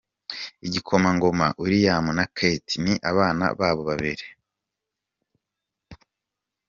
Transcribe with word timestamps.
Igikomangoma 0.67 1.47
William 1.61 2.05
na 2.17 2.25
Kate 2.37 2.73
n’ 2.83 2.85
abana 3.11 3.45
babo 3.59 3.81
babiri. 3.89 4.27